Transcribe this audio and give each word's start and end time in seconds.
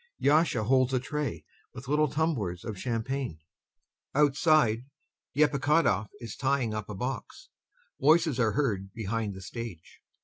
YASHA 0.17 0.63
holds 0.63 0.95
a 0.95 0.99
tray 0.99 1.45
with 1.75 1.87
little 1.87 2.07
tumblers 2.07 2.65
of 2.65 2.75
champagne. 2.75 3.37
Outside, 4.15 4.87
EPIKHODOV 5.35 6.07
is 6.19 6.35
tying 6.35 6.73
up 6.73 6.89
a 6.89 6.95
box. 6.95 7.49
Voices 7.99 8.39
are 8.39 8.53
heard 8.53 8.91
behind 8.93 9.35
the 9.35 9.41
stage. 9.41 10.01